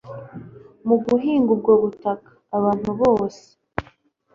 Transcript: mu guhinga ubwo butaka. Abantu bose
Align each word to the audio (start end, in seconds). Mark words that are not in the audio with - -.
mu 0.87 0.95
guhinga 1.05 1.49
ubwo 1.55 1.71
butaka. 1.81 2.31
Abantu 2.57 2.89
bose 3.01 3.43